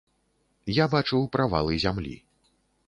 [0.77, 2.15] Я бачыў правалы зямлі.